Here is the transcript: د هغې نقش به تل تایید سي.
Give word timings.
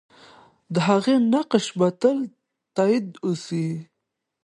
د 0.73 0.75
هغې 0.87 1.15
نقش 1.33 1.65
به 1.77 1.87
تل 2.01 2.17
تایید 2.75 3.05
سي. 3.45 3.65